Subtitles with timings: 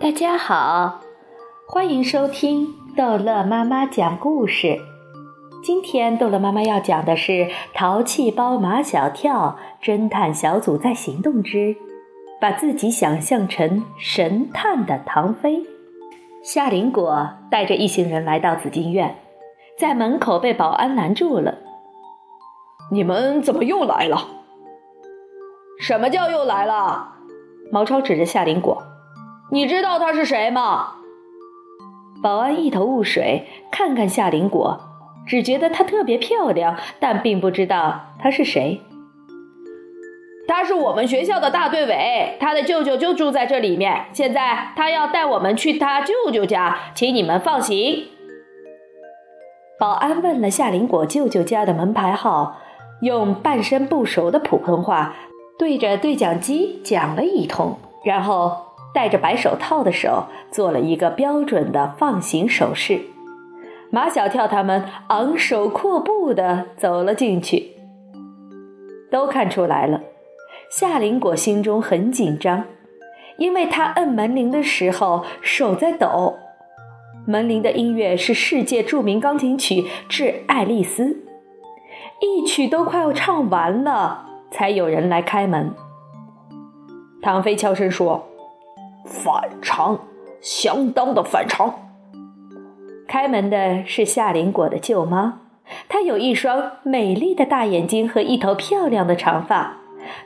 [0.00, 1.00] 大家好，
[1.66, 4.78] 欢迎收听逗乐妈妈讲故事。
[5.62, 7.32] 今天逗乐妈妈要讲的是
[7.72, 11.76] 《淘气包马小跳》侦探小组在行动之
[12.40, 15.62] 把自己想象成神探的唐飞。
[16.42, 19.16] 夏林果带着一行人来到紫金院，
[19.78, 21.54] 在门口被保安拦住了。
[22.90, 24.28] 你们怎么又来了？
[25.80, 27.13] 什么叫又来了？
[27.70, 28.82] 毛超指着夏林果。
[29.50, 30.94] 你知道他是谁吗？
[32.22, 34.80] 保安一头雾水，看看夏林果，
[35.26, 38.80] 只觉得她特别漂亮，但并不知道她是谁。
[40.46, 44.06] 他是我们学校的大队委，他的舅舅就住在这里面。
[44.12, 48.08] 现在他要带我们去他舅舅家，请你们放行。
[49.78, 52.58] 保安问了夏林果舅舅家的门牌号，
[53.00, 55.14] 用半生不熟的普通话
[55.58, 58.64] 对着对讲机讲了一通，然后。
[58.94, 63.00] 戴着白手套的手做了一个标准的放行手势，
[63.90, 67.72] 马小跳他们昂首阔步地走了进去。
[69.10, 70.00] 都看出来了，
[70.70, 72.66] 夏林果心中很紧张，
[73.36, 76.36] 因为他摁门铃的时候手在抖。
[77.26, 81.04] 门铃的音乐是世界著名钢琴曲《致爱丽丝》，
[82.20, 84.23] 一曲都快要唱完了，
[84.54, 85.74] 才有人来开门。
[87.20, 88.28] 唐飞悄声说。
[89.06, 89.98] 反常，
[90.40, 91.74] 相当的反常。
[93.06, 95.40] 开门的是夏林果的舅妈，
[95.90, 99.76] 她有一双美丽的大眼睛和一头漂亮的长发。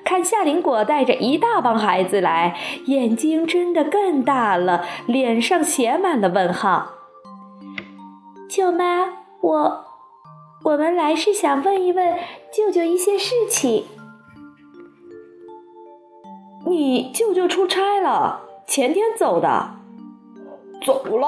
[0.05, 2.56] 看夏林果带着一大帮孩子来，
[2.87, 6.93] 眼睛睁得更大了，脸上写满了问号。
[8.49, 9.09] 舅妈，
[9.41, 9.84] 我，
[10.62, 12.17] 我们来是想问一问
[12.53, 13.87] 舅舅一些事情。
[16.69, 18.43] 你舅舅出差了。
[18.67, 19.77] 前天走的，
[20.85, 21.27] 走了。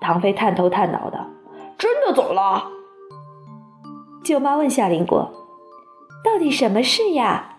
[0.00, 1.26] 唐飞探头探脑的，
[1.76, 2.70] 真的走了。
[4.22, 5.32] 舅妈问夏林果
[6.24, 7.56] ：“到底什么事呀？”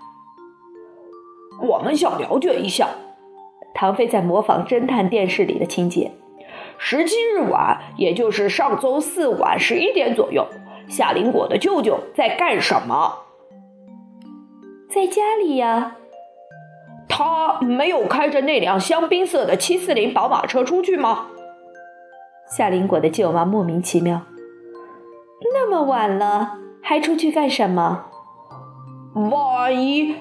[1.61, 2.89] 我们想了解一下。
[3.73, 6.13] 唐飞在模仿侦探电视里的情节。
[6.77, 10.47] 十七日晚，也就是上周四晚十一点左右，
[10.87, 13.19] 夏林果的舅舅在干什么？
[14.89, 15.97] 在家里呀。
[17.07, 21.27] 他没有开着那辆香槟色的七四零宝马车出去吗？
[22.47, 24.21] 夏林果的舅妈莫名其妙。
[25.53, 28.05] 那么晚了还出去干什么？
[29.13, 30.15] 万一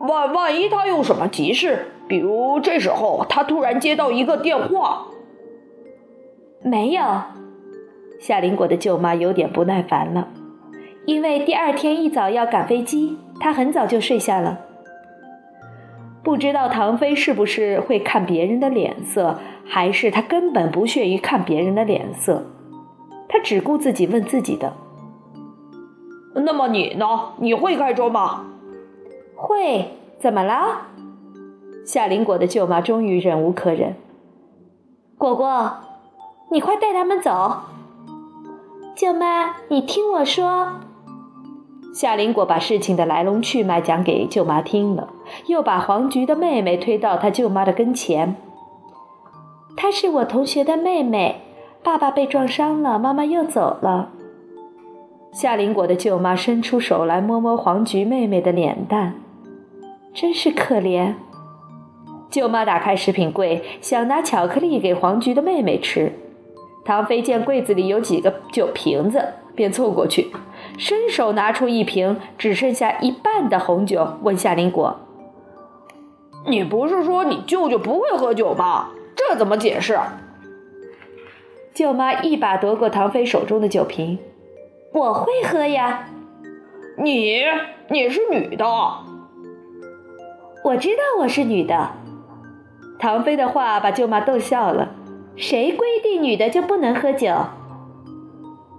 [0.00, 5.06] 万万一他有什么急事，比如这时候他突然接到一个电话。
[6.62, 7.02] 没有。
[8.18, 10.28] 夏林果的舅妈有点不耐烦了，
[11.04, 14.58] 因为第二天一早要赶飞机，她很早就睡下了。
[16.26, 22.44] 不知道唐飞是不是会看别人的脸色，还是他根本不屑于看别人的脸色？
[23.28, 24.72] 他只顾自己问自己的。
[26.34, 27.06] 那么你呢？
[27.36, 28.44] 你会开车吗？
[29.36, 29.92] 会。
[30.18, 30.88] 怎么了？
[31.84, 33.94] 夏林果的舅妈终于忍无可忍。
[35.16, 35.76] 果果，
[36.50, 37.60] 你快带他们走。
[38.96, 40.80] 舅妈，你听我说。
[41.96, 45.08] 夏林果把事情的来龙去脉讲给舅妈听了，
[45.46, 48.36] 又把黄菊的妹妹推到他舅妈的跟前。
[49.78, 51.40] 她是我同学的妹妹，
[51.82, 54.10] 爸爸被撞伤了，妈妈又走了。
[55.32, 59.14] 夏林果的舅妈伸出手来摸摸黄菊妹妹的脸蛋，
[60.12, 61.14] 真是可怜。
[62.28, 66.12] 舅妈打开食品柜，想拿巧克力给黄菊的妹妹吃。
[66.84, 69.24] 唐飞见柜子里有几个酒瓶子，
[69.54, 70.30] 便凑过去。
[70.78, 74.98] 伸手拿出一瓶只剩下一半的红酒，问夏林果
[76.46, 78.90] ：“你不是说你舅舅不会喝酒吗？
[79.14, 79.98] 这怎么解释？”
[81.72, 84.18] 舅妈一把夺过唐飞手中的酒瓶
[84.92, 86.08] ：“我会喝呀。
[86.98, 87.42] ”“你
[87.88, 88.64] 你是女的。
[90.64, 91.90] ”“我知道我是女的。”
[92.98, 94.90] 唐飞的话把舅妈逗笑了。
[95.36, 97.28] “谁规定女的就不能喝酒？”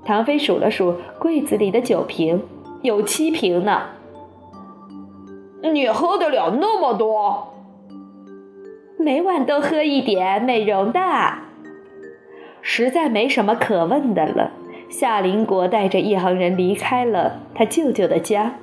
[0.07, 2.41] 唐飞数了数柜子里的酒瓶，
[2.81, 3.87] 有七瓶呢。
[5.61, 7.53] 你喝得了那么多？
[8.97, 10.99] 每晚都喝一点，美容的。
[12.61, 14.53] 实在没什么可问的了。
[14.87, 18.55] 夏林果带着一行人离开了他舅舅的家。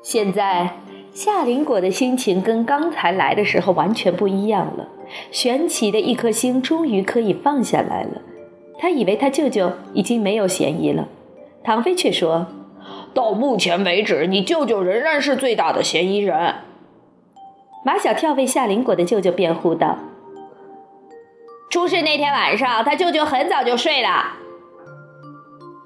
[0.00, 0.78] 现在，
[1.12, 4.88] 夏林果的心情跟刚才来的时候完全不一样了。
[5.30, 8.22] 悬起的一颗心终于可以放下来了。
[8.78, 11.08] 他以为他舅舅已经没有嫌疑了，
[11.62, 12.46] 唐飞却说
[13.14, 16.54] ：“到目前为止，你舅舅仍然是最大的嫌疑人。”
[17.84, 19.98] 马小跳为夏林果的舅舅辩护道
[21.70, 24.36] ：“出事那天晚上，他舅舅很早就睡了。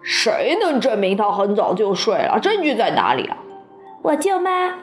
[0.02, 2.38] 谁能证明他很早就睡了？
[2.40, 3.36] 证据在哪里啊？”
[4.02, 4.74] 我舅妈。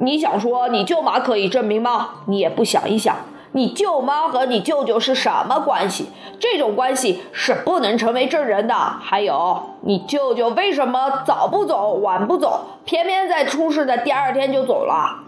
[0.00, 2.10] 你想说你舅妈可以证明吗？
[2.26, 3.16] 你也不想一想，
[3.52, 6.10] 你舅妈和你舅舅是什么关系？
[6.40, 8.74] 这种关系是不能成为证人的。
[8.74, 15.20] 还有，你舅舅为什么早不走，晚不走，偏偏在出事的第二天就走了？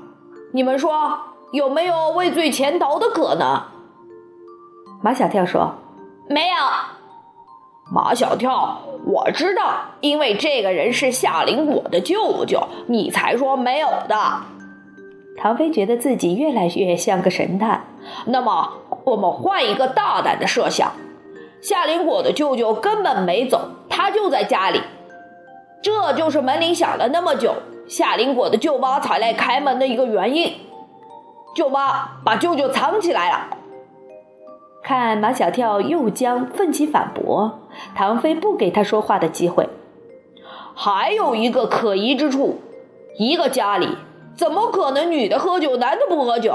[0.53, 1.19] 你们说
[1.53, 3.63] 有没有畏罪潜逃的可能？
[5.03, 5.75] 马小跳说
[6.29, 6.57] ：“没有。”
[7.93, 14.17] 马小跳，我知道，因为这个人是夏林果的舅舅，你才说没有的。
[15.37, 17.85] 唐飞觉得自己越来越像个神探。
[18.27, 18.73] 那么，
[19.05, 20.93] 我们换一个大胆的设想：
[21.61, 24.81] 夏林果的舅舅根本没走，他就在家里。
[25.83, 27.55] 这就是门铃响了那么久，
[27.87, 30.53] 夏林果的舅妈才来开门的一个原因。
[31.55, 33.49] 舅妈把舅舅藏起来了。
[34.83, 37.61] 看马小跳又将奋起反驳，
[37.95, 39.69] 唐飞不给他说话的机会。
[40.75, 42.61] 还有一个可疑之处：
[43.19, 43.89] 一个家里。
[44.37, 46.55] 怎么可能女的喝酒，男的不喝酒？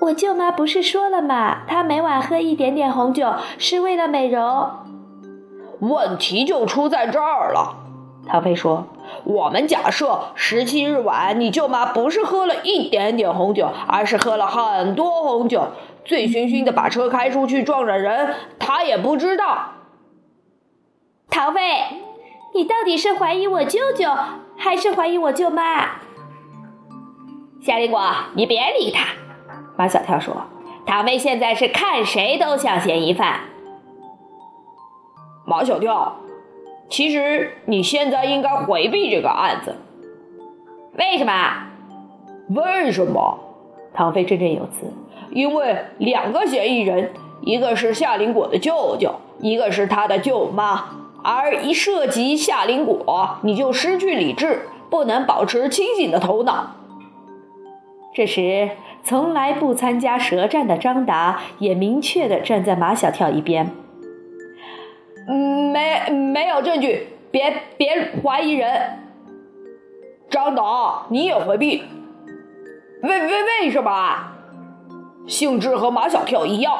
[0.00, 1.62] 我舅妈不是说了吗？
[1.66, 4.70] 她每晚喝一点点红酒是为了美容。
[5.80, 7.74] 问题就出在这儿了。
[8.28, 8.86] 唐飞说
[9.24, 15.68] ：“我们假设十七日晚，你舅妈不是喝了一点点红酒，而是喝了很多红酒，
[16.04, 19.72] 醉醺醺的把车开出去撞着人，她也不知道。”
[21.30, 21.60] 唐飞，
[22.54, 24.06] 你到底是怀疑我舅舅？
[24.58, 25.86] 还是怀疑我舅妈，
[27.60, 29.06] 夏林果，你别理他。
[29.76, 30.34] 马小跳说
[30.84, 33.38] ：“唐飞现在是看谁都像嫌疑犯。”
[35.46, 36.16] 马小跳，
[36.90, 39.76] 其实你现在应该回避这个案子。
[40.98, 41.32] 为什么？
[42.48, 43.38] 为什么？
[43.94, 44.92] 唐飞振振有词。
[45.30, 47.12] 因为两个嫌疑人，
[47.42, 50.84] 一个是夏林果的舅舅，一个是他的舅妈。
[51.30, 56.70] 而一涉及夏林果，你就失去理智，不能保持清醒的头脑。
[58.14, 58.70] 这时，
[59.02, 63.70] 从来不参加舌战的张达也明确地站在马小跳一边。
[65.28, 68.70] 嗯，没没有证据，别别怀疑人。
[70.30, 71.82] 张达，你也回避？
[73.02, 73.90] 为为为什么？
[75.26, 76.74] 性质和马小跳一样。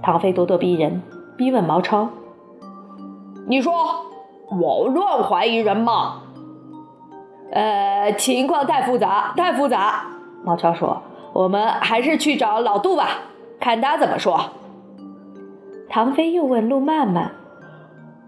[0.00, 1.02] 唐飞咄咄逼人，
[1.36, 2.08] 逼问毛超。
[3.46, 3.72] 你说
[4.50, 6.22] 我乱怀疑人吗？
[7.52, 10.06] 呃，情况太复杂，太复杂。
[10.42, 11.02] 毛超说
[11.32, 13.08] ：“我们还是去找老杜吧，
[13.60, 14.50] 看他怎么说。”
[15.88, 17.32] 唐飞又问陆曼曼：“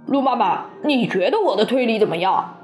[0.06, 2.54] 陆曼曼，你觉得我的推理怎么样？”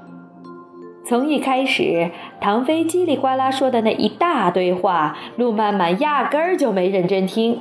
[1.05, 7.59] 从一开始，唐飞叽里呱啦说的那一大堆话，陆曼曼压根儿就没认真听。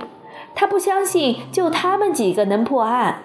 [0.55, 3.23] 他不相信就他们几个能破案。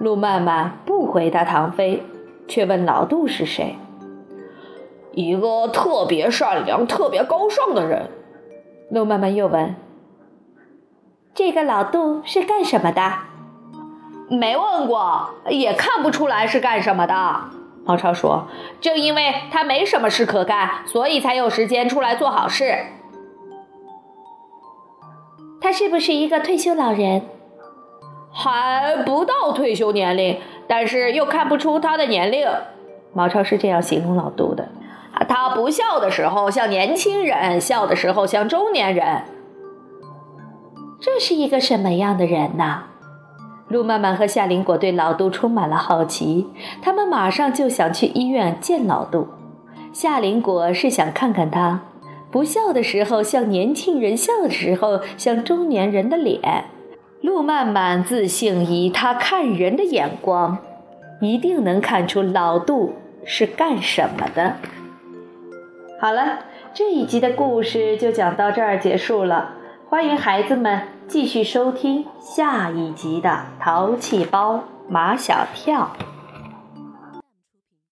[0.00, 2.02] 陆曼曼不回答唐飞，
[2.48, 3.76] 却问老杜是谁。
[5.12, 8.08] 一个特别善良、特别高尚的人。
[8.90, 9.76] 陆曼曼又问
[11.34, 13.12] ：“这个老杜是干什么的？”
[14.30, 17.14] 没问过，也看不出来是干什么的。
[17.84, 18.46] 毛超说
[18.80, 22.86] ：“正因为他没什么事可干，所以才有时间出来做好事。”
[25.60, 27.22] 他是不是一个退休老人？
[28.32, 32.48] 还不到退休年龄，但是又看不出他的年龄。
[33.12, 34.68] 毛超是这样形容老杜的：
[35.28, 39.22] 他不笑的时候像年轻人，笑的时候像中年人。
[41.00, 42.84] 这是一个什么样的人呢？
[43.68, 46.48] 陆曼曼和夏林果对老杜充满了好奇，
[46.82, 49.28] 他们马上就想去医院见老杜。
[49.92, 51.80] 夏林果是想看看他
[52.30, 56.64] 不笑的时候像年轻人，笑的时候像中年人的脸。
[57.22, 60.56] 陆曼曼自信，以他看人的眼光，
[61.20, 62.94] 一定能看出老杜
[63.26, 64.56] 是干什么的。
[66.00, 66.38] 好了，
[66.72, 69.56] 这一集的故事就讲到这儿结束了。
[69.90, 73.28] 欢迎孩子们继续收听下一集的
[73.62, 75.90] 《淘气包马小跳》。